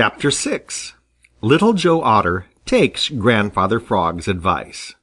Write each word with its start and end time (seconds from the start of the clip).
Chapter 0.00 0.30
VI 0.30 0.60
Little 1.40 1.72
Joe 1.72 2.02
Otter 2.02 2.46
takes 2.64 3.08
Grandfather 3.08 3.80
Frog's 3.80 4.28
advice. 4.28 4.94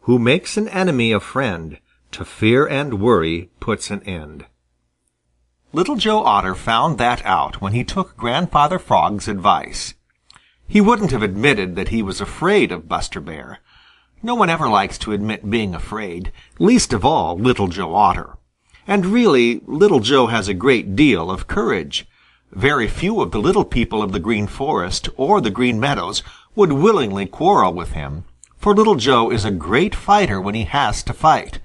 Who 0.00 0.18
makes 0.18 0.58
an 0.58 0.68
enemy 0.68 1.10
a 1.10 1.20
friend, 1.20 1.78
to 2.10 2.26
fear 2.26 2.66
and 2.66 3.00
worry 3.00 3.48
puts 3.60 3.90
an 3.90 4.02
end. 4.02 4.44
Little 5.72 5.96
Joe 5.96 6.22
Otter 6.22 6.54
found 6.54 6.98
that 6.98 7.24
out 7.24 7.62
when 7.62 7.72
he 7.72 7.82
took 7.82 8.14
Grandfather 8.14 8.78
Frog's 8.78 9.26
advice. 9.26 9.94
He 10.68 10.82
wouldn't 10.82 11.12
have 11.12 11.22
admitted 11.22 11.74
that 11.76 11.88
he 11.88 12.02
was 12.02 12.20
afraid 12.20 12.72
of 12.72 12.86
Buster 12.86 13.22
Bear. 13.22 13.60
No 14.22 14.34
one 14.34 14.50
ever 14.50 14.68
likes 14.68 14.98
to 14.98 15.12
admit 15.12 15.48
being 15.48 15.74
afraid, 15.74 16.30
least 16.58 16.92
of 16.92 17.06
all 17.06 17.38
Little 17.38 17.68
Joe 17.68 17.94
Otter. 17.94 18.36
And 18.86 19.06
really, 19.06 19.62
Little 19.64 20.00
Joe 20.00 20.26
has 20.26 20.46
a 20.46 20.52
great 20.52 20.94
deal 20.94 21.30
of 21.30 21.46
courage. 21.46 22.06
Very 22.54 22.86
few 22.86 23.20
of 23.20 23.32
the 23.32 23.40
little 23.40 23.64
people 23.64 24.00
of 24.00 24.12
the 24.12 24.20
Green 24.20 24.46
Forest 24.46 25.08
or 25.16 25.40
the 25.40 25.50
Green 25.50 25.80
Meadows 25.80 26.22
would 26.54 26.70
willingly 26.70 27.26
quarrel 27.26 27.74
with 27.74 27.94
him, 27.94 28.26
for 28.56 28.76
Little 28.76 28.94
Joe 28.94 29.28
is 29.32 29.44
a 29.44 29.50
great 29.50 29.92
fighter 29.92 30.40
when 30.40 30.54
he 30.54 30.62
has 30.62 31.02
to 31.02 31.12
fight. 31.12 31.58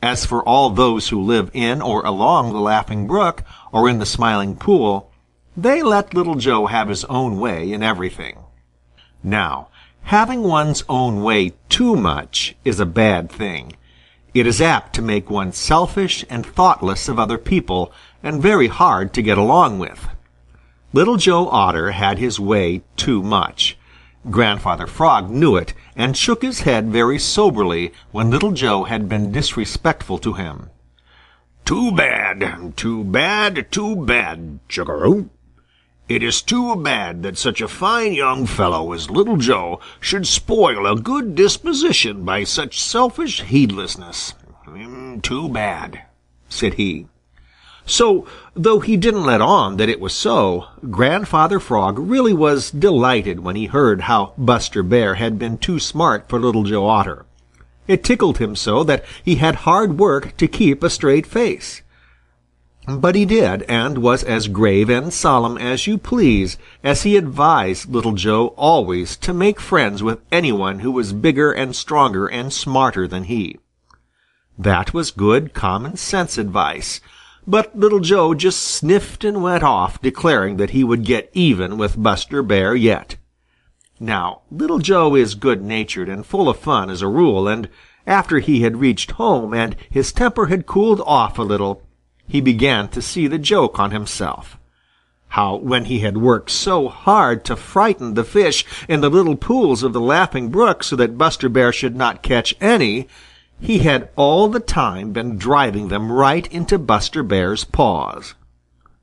As 0.00 0.24
for 0.24 0.40
all 0.48 0.70
those 0.70 1.08
who 1.08 1.20
live 1.20 1.50
in 1.52 1.82
or 1.82 2.06
along 2.06 2.52
the 2.52 2.60
Laughing 2.60 3.08
Brook 3.08 3.42
or 3.72 3.88
in 3.88 3.98
the 3.98 4.06
Smiling 4.06 4.54
Pool, 4.54 5.10
they 5.56 5.82
let 5.82 6.14
Little 6.14 6.36
Joe 6.36 6.66
have 6.66 6.88
his 6.88 7.04
own 7.06 7.40
way 7.40 7.72
in 7.72 7.82
everything. 7.82 8.38
Now, 9.24 9.68
having 10.02 10.44
one's 10.44 10.84
own 10.88 11.24
way 11.24 11.54
too 11.68 11.96
much 11.96 12.54
is 12.64 12.78
a 12.78 12.86
bad 12.86 13.32
thing. 13.32 13.72
It 14.32 14.46
is 14.46 14.60
apt 14.60 14.94
to 14.94 15.02
make 15.02 15.28
one 15.28 15.52
selfish 15.52 16.24
and 16.30 16.46
thoughtless 16.46 17.08
of 17.08 17.18
other 17.18 17.36
people 17.36 17.92
and 18.22 18.40
very 18.40 18.68
hard 18.68 19.12
to 19.14 19.22
get 19.22 19.36
along 19.36 19.80
with. 19.80 20.06
Little 20.92 21.16
Joe 21.16 21.48
Otter 21.48 21.92
had 21.92 22.18
his 22.18 22.40
way 22.40 22.82
too 22.96 23.22
much. 23.22 23.78
Grandfather 24.28 24.88
Frog 24.88 25.30
knew 25.30 25.54
it 25.56 25.72
and 25.94 26.16
shook 26.16 26.42
his 26.42 26.60
head 26.62 26.90
very 26.90 27.16
soberly 27.16 27.92
when 28.10 28.30
Little 28.30 28.50
Joe 28.50 28.84
had 28.84 29.08
been 29.08 29.30
disrespectful 29.30 30.18
to 30.18 30.32
him. 30.32 30.68
"Too 31.64 31.92
bad, 31.92 32.74
too 32.76 33.04
bad, 33.04 33.70
too 33.70 33.94
bad, 33.94 34.58
Chug-a-rum! 34.68 35.30
It 36.08 36.24
is 36.24 36.42
too 36.42 36.74
bad 36.74 37.22
that 37.22 37.38
such 37.38 37.60
a 37.60 37.68
fine 37.68 38.12
young 38.12 38.44
fellow 38.44 38.92
as 38.92 39.10
Little 39.10 39.36
Joe 39.36 39.78
should 40.00 40.26
spoil 40.26 40.88
a 40.88 41.00
good 41.00 41.36
disposition 41.36 42.24
by 42.24 42.42
such 42.42 42.82
selfish 42.82 43.42
heedlessness. 43.42 44.34
Mm, 44.66 45.22
too 45.22 45.48
bad," 45.48 46.02
said 46.48 46.74
he. 46.74 47.06
So, 47.86 48.26
though 48.54 48.80
he 48.80 48.96
didn't 48.96 49.24
let 49.24 49.40
on 49.40 49.76
that 49.78 49.88
it 49.88 50.00
was 50.00 50.12
so, 50.12 50.66
Grandfather 50.90 51.58
Frog 51.58 51.98
really 51.98 52.32
was 52.32 52.70
delighted 52.70 53.40
when 53.40 53.56
he 53.56 53.66
heard 53.66 54.02
how 54.02 54.34
Buster 54.36 54.82
Bear 54.82 55.14
had 55.14 55.38
been 55.38 55.58
too 55.58 55.78
smart 55.78 56.28
for 56.28 56.38
Little 56.38 56.64
Joe 56.64 56.86
Otter. 56.86 57.26
It 57.88 58.04
tickled 58.04 58.38
him 58.38 58.54
so 58.54 58.84
that 58.84 59.04
he 59.24 59.36
had 59.36 59.66
hard 59.66 59.98
work 59.98 60.36
to 60.36 60.46
keep 60.46 60.82
a 60.82 60.90
straight 60.90 61.26
face. 61.26 61.82
But 62.86 63.14
he 63.14 63.24
did, 63.24 63.62
and 63.62 63.98
was 63.98 64.22
as 64.24 64.48
grave 64.48 64.88
and 64.88 65.12
solemn 65.12 65.58
as 65.58 65.86
you 65.86 65.98
please 65.98 66.56
as 66.82 67.02
he 67.02 67.16
advised 67.16 67.88
Little 67.88 68.12
Joe 68.12 68.48
always 68.56 69.16
to 69.18 69.34
make 69.34 69.60
friends 69.60 70.02
with 70.02 70.20
anyone 70.32 70.78
who 70.78 70.90
was 70.90 71.12
bigger 71.12 71.52
and 71.52 71.76
stronger 71.76 72.26
and 72.26 72.52
smarter 72.52 73.06
than 73.06 73.24
he. 73.24 73.58
That 74.58 74.94
was 74.94 75.10
good 75.10 75.52
common 75.52 75.96
sense 75.96 76.38
advice, 76.38 77.00
but 77.46 77.76
Little 77.78 78.00
Joe 78.00 78.34
just 78.34 78.62
sniffed 78.62 79.24
and 79.24 79.42
went 79.42 79.62
off, 79.62 80.00
declaring 80.00 80.56
that 80.56 80.70
he 80.70 80.84
would 80.84 81.04
get 81.04 81.30
even 81.32 81.78
with 81.78 82.02
Buster 82.02 82.42
Bear 82.42 82.74
yet. 82.74 83.16
Now 83.98 84.42
Little 84.50 84.78
Joe 84.78 85.14
is 85.14 85.34
good-natured 85.34 86.08
and 86.08 86.24
full 86.24 86.48
of 86.48 86.58
fun 86.58 86.90
as 86.90 87.02
a 87.02 87.08
rule, 87.08 87.48
and 87.48 87.68
after 88.06 88.38
he 88.38 88.62
had 88.62 88.78
reached 88.78 89.12
home 89.12 89.52
and 89.52 89.76
his 89.88 90.12
temper 90.12 90.46
had 90.46 90.66
cooled 90.66 91.00
off 91.02 91.38
a 91.38 91.42
little, 91.42 91.82
he 92.26 92.40
began 92.40 92.88
to 92.88 93.02
see 93.02 93.26
the 93.26 93.38
joke 93.38 93.78
on 93.78 93.90
himself. 93.90 94.56
How 95.28 95.56
when 95.56 95.84
he 95.84 96.00
had 96.00 96.18
worked 96.18 96.50
so 96.50 96.88
hard 96.88 97.44
to 97.44 97.56
frighten 97.56 98.14
the 98.14 98.24
fish 98.24 98.64
in 98.88 99.00
the 99.00 99.10
little 99.10 99.36
pools 99.36 99.82
of 99.82 99.92
the 99.92 100.00
Laughing 100.00 100.48
Brook 100.48 100.82
so 100.82 100.96
that 100.96 101.18
Buster 101.18 101.48
Bear 101.48 101.72
should 101.72 101.94
not 101.94 102.22
catch 102.22 102.54
any, 102.60 103.06
he 103.60 103.80
had 103.80 104.08
all 104.16 104.48
the 104.48 104.60
time 104.60 105.12
been 105.12 105.36
driving 105.36 105.88
them 105.88 106.10
right 106.10 106.46
into 106.52 106.78
Buster 106.78 107.22
Bear's 107.22 107.64
paws. 107.64 108.34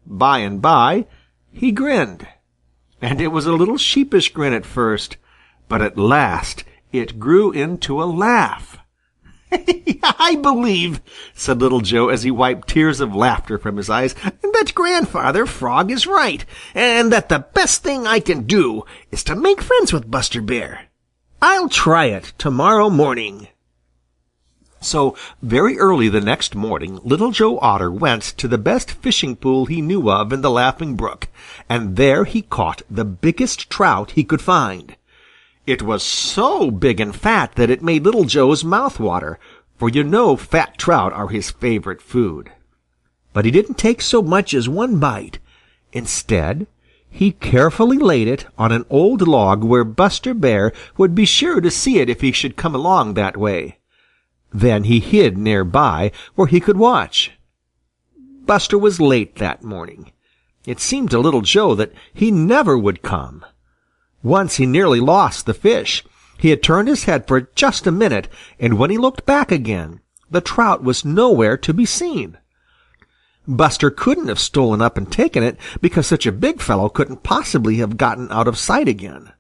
By 0.06 0.40
and 0.40 0.62
by 0.62 1.06
he 1.52 1.72
grinned, 1.72 2.28
and 3.02 3.22
it 3.22 3.28
was 3.28 3.46
a 3.46 3.54
little 3.54 3.78
sheepish 3.78 4.34
grin 4.34 4.54
at 4.54 4.66
first, 4.66 5.18
but 5.70 5.82
at 5.82 5.98
last 5.98 6.64
it 6.92 7.20
grew 7.20 7.52
into 7.52 8.02
a 8.02 8.06
laugh. 8.06 8.80
"I 9.52 10.38
believe," 10.42 11.02
said 11.34 11.62
Little 11.62 11.82
Joe 11.82 12.10
as 12.10 12.24
he 12.24 12.32
wiped 12.32 12.68
tears 12.68 13.00
of 13.00 13.16
laughter 13.16 13.58
from 13.58 13.78
his 13.78 13.90
eyes, 13.90 14.16
"that 14.42 14.74
Grandfather 14.74 15.46
Frog 15.46 15.92
is 15.92 16.08
right, 16.08 16.44
and 16.74 17.12
that 17.14 17.30
the 17.30 17.46
best 17.54 17.84
thing 17.84 18.06
I 18.08 18.20
can 18.20 18.44
do 18.44 18.84
is 19.12 19.24
to 19.26 19.36
make 19.36 19.62
friends 19.62 19.94
with 19.94 20.12
Buster 20.12 20.42
Bear. 20.42 20.88
I'll 21.42 21.70
try 21.70 22.06
it 22.06 22.34
to-morrow 22.40 22.90
morning." 22.90 23.48
So 24.80 25.16
very 25.42 25.80
early 25.80 26.08
the 26.08 26.22
next 26.22 26.54
morning 26.54 27.00
Little 27.04 27.32
Joe 27.32 27.58
Otter 27.60 27.92
went 27.92 28.22
to 28.38 28.48
the 28.48 28.58
best 28.58 28.92
fishing 28.92 29.36
pool 29.36 29.66
he 29.66 29.82
knew 29.82 30.10
of 30.10 30.32
in 30.32 30.42
the 30.42 30.52
Laughing 30.52 30.96
Brook, 30.96 31.28
and 31.68 31.96
there 31.96 32.26
he 32.26 32.44
caught 32.44 32.84
the 32.90 33.06
biggest 33.06 33.70
trout 33.70 34.12
he 34.12 34.24
could 34.24 34.42
find. 34.42 34.96
It 35.66 35.82
was 35.82 36.04
so 36.04 36.72
big 36.72 37.00
and 37.00 37.16
fat 37.16 37.56
that 37.56 37.70
it 37.70 37.82
made 37.82 38.06
Little 38.06 38.24
Joe's 38.24 38.64
mouth 38.64 39.00
water, 39.00 39.40
for 39.78 39.90
you 39.90 40.04
know 40.04 40.38
fat 40.38 40.78
trout 40.78 41.12
are 41.12 41.28
his 41.28 41.52
favorite 41.52 42.02
food. 42.02 42.52
But 43.34 43.46
he 43.46 43.52
didn't 43.52 43.78
take 43.78 44.02
so 44.02 44.22
much 44.22 44.54
as 44.54 44.70
one 44.70 45.00
bite. 45.00 45.40
Instead, 45.92 46.68
he 47.10 47.32
carefully 47.32 47.98
laid 47.98 48.28
it 48.28 48.46
on 48.58 48.72
an 48.72 48.86
old 48.90 49.28
log 49.28 49.64
where 49.64 49.84
Buster 49.84 50.34
Bear 50.34 50.72
would 50.98 51.16
be 51.16 51.26
sure 51.26 51.60
to 51.62 51.72
see 51.72 52.00
it 52.00 52.10
if 52.10 52.22
he 52.22 52.32
should 52.32 52.56
come 52.56 52.76
along 52.76 53.16
that 53.16 53.36
way. 53.38 53.77
Then 54.58 54.86
he 54.86 55.00
hid 55.00 55.38
near 55.38 55.64
by 55.64 56.12
where 56.34 56.48
he 56.48 56.60
could 56.60 56.78
watch. 56.78 57.32
Buster 58.18 58.76
was 58.76 59.00
late 59.00 59.36
that 59.36 59.64
morning. 59.64 60.12
It 60.66 60.80
seemed 60.80 61.12
to 61.12 61.20
Little 61.20 61.42
Joe 61.42 61.76
that 61.76 61.94
he 62.12 62.32
never 62.32 62.76
would 62.76 63.04
come. 63.04 63.46
Once 64.24 64.56
he 64.56 64.66
nearly 64.66 65.00
lost 65.00 65.46
the 65.46 65.54
fish. 65.54 66.04
He 66.40 66.50
had 66.50 66.64
turned 66.64 66.88
his 66.88 67.04
head 67.04 67.28
for 67.28 67.42
just 67.54 67.86
a 67.86 67.92
minute, 67.92 68.30
and 68.60 68.80
when 68.80 68.90
he 68.90 68.98
looked 68.98 69.28
back 69.28 69.52
again, 69.52 70.00
the 70.32 70.42
trout 70.42 70.84
was 70.84 71.06
nowhere 71.06 71.56
to 71.58 71.72
be 71.72 71.86
seen. 71.86 72.36
Buster 73.48 73.92
couldn't 73.92 74.28
have 74.28 74.40
stolen 74.40 74.82
up 74.82 74.98
and 74.98 75.12
taken 75.12 75.44
it, 75.44 75.60
because 75.82 76.08
such 76.08 76.26
a 76.26 76.32
big 76.32 76.62
fellow 76.62 76.90
couldn't 76.90 77.22
possibly 77.22 77.76
have 77.76 77.96
gotten 77.96 78.32
out 78.32 78.48
of 78.48 78.58
sight 78.58 78.88
again. 78.88 79.34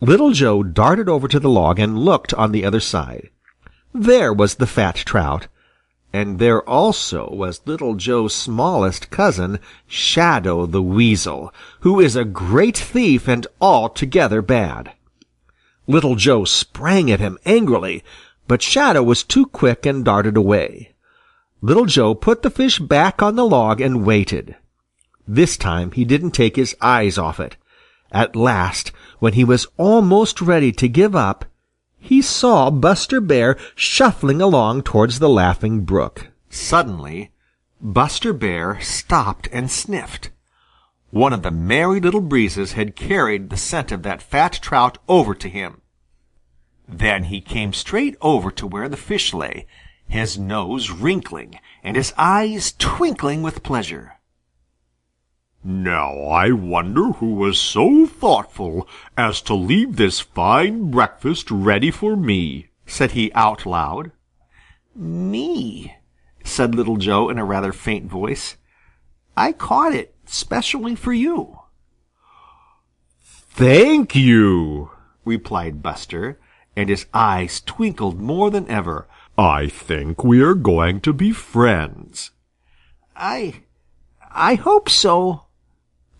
Little 0.00 0.32
Joe 0.32 0.64
darted 0.64 1.08
over 1.08 1.28
to 1.28 1.38
the 1.38 1.48
log 1.48 1.78
and 1.78 1.96
looked 1.96 2.34
on 2.34 2.50
the 2.50 2.64
other 2.64 2.80
side. 2.80 3.30
There 3.94 4.32
was 4.32 4.56
the 4.56 4.66
fat 4.66 4.96
trout, 4.96 5.48
and 6.12 6.38
there 6.38 6.62
also 6.68 7.30
was 7.30 7.62
Little 7.66 7.94
Joe's 7.94 8.34
smallest 8.34 9.10
cousin, 9.10 9.58
Shadow 9.86 10.66
the 10.66 10.82
Weasel, 10.82 11.52
who 11.80 12.00
is 12.00 12.16
a 12.16 12.24
great 12.24 12.76
thief 12.76 13.28
and 13.28 13.46
altogether 13.60 14.42
bad. 14.42 14.92
Little 15.86 16.16
Joe 16.16 16.44
sprang 16.44 17.10
at 17.10 17.20
him 17.20 17.38
angrily, 17.46 18.04
but 18.46 18.62
Shadow 18.62 19.02
was 19.02 19.22
too 19.22 19.46
quick 19.46 19.86
and 19.86 20.04
darted 20.04 20.36
away. 20.36 20.94
Little 21.60 21.86
Joe 21.86 22.14
put 22.14 22.42
the 22.42 22.50
fish 22.50 22.78
back 22.78 23.22
on 23.22 23.36
the 23.36 23.46
log 23.46 23.80
and 23.80 24.04
waited. 24.04 24.56
This 25.26 25.56
time 25.56 25.92
he 25.92 26.04
didn't 26.04 26.30
take 26.32 26.56
his 26.56 26.76
eyes 26.80 27.18
off 27.18 27.40
it. 27.40 27.56
At 28.12 28.36
last, 28.36 28.92
when 29.18 29.34
he 29.34 29.44
was 29.44 29.66
almost 29.76 30.40
ready 30.40 30.72
to 30.72 30.88
give 30.88 31.16
up, 31.16 31.44
he 31.98 32.22
saw 32.22 32.70
Buster 32.70 33.20
Bear 33.20 33.56
shuffling 33.74 34.40
along 34.40 34.82
towards 34.82 35.18
the 35.18 35.28
Laughing 35.28 35.82
Brook. 35.82 36.28
Suddenly 36.48 37.32
Buster 37.80 38.32
Bear 38.32 38.80
stopped 38.80 39.48
and 39.52 39.70
sniffed. 39.70 40.30
One 41.10 41.32
of 41.32 41.42
the 41.42 41.50
Merry 41.50 42.00
Little 42.00 42.20
Breezes 42.20 42.72
had 42.72 42.96
carried 42.96 43.50
the 43.50 43.56
scent 43.56 43.92
of 43.92 44.02
that 44.02 44.22
fat 44.22 44.58
trout 44.62 44.98
over 45.08 45.34
to 45.34 45.48
him. 45.48 45.80
Then 46.88 47.24
he 47.24 47.40
came 47.40 47.72
straight 47.72 48.16
over 48.20 48.50
to 48.52 48.66
where 48.66 48.88
the 48.88 48.96
fish 48.96 49.34
lay, 49.34 49.66
his 50.08 50.38
nose 50.38 50.90
wrinkling 50.90 51.58
and 51.82 51.96
his 51.96 52.14
eyes 52.16 52.72
twinkling 52.78 53.42
with 53.42 53.62
pleasure. 53.62 54.17
Now 55.70 56.22
I 56.22 56.50
wonder 56.52 57.12
who 57.12 57.34
was 57.34 57.60
so 57.60 58.06
thoughtful 58.06 58.88
as 59.18 59.42
to 59.42 59.54
leave 59.54 59.96
this 59.96 60.18
fine 60.18 60.90
breakfast 60.90 61.50
ready 61.50 61.90
for 61.90 62.16
me, 62.16 62.68
said 62.86 63.10
he 63.10 63.30
out 63.34 63.66
loud. 63.66 64.12
Me, 64.94 65.94
said 66.42 66.74
Little 66.74 66.96
Joe 66.96 67.28
in 67.28 67.36
a 67.36 67.44
rather 67.44 67.74
faint 67.74 68.06
voice. 68.06 68.56
I 69.36 69.52
caught 69.52 69.92
it 69.92 70.14
specially 70.24 70.94
for 70.94 71.12
you. 71.12 71.58
Thank 73.20 74.16
you, 74.16 74.90
replied 75.26 75.82
Buster, 75.82 76.40
and 76.76 76.88
his 76.88 77.04
eyes 77.12 77.60
twinkled 77.60 78.18
more 78.18 78.50
than 78.50 78.66
ever. 78.70 79.06
I 79.36 79.66
think 79.66 80.24
we 80.24 80.42
are 80.42 80.54
going 80.54 81.02
to 81.02 81.12
be 81.12 81.30
friends. 81.30 82.30
I 83.14 83.64
I 84.32 84.54
hope 84.54 84.88
so, 84.88 85.42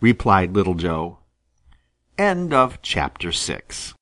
replied 0.01 0.55
Little 0.55 0.75
Joe. 0.75 1.19
End 2.17 2.53
of 2.53 2.81
chapter 2.81 3.31
six. 3.31 3.93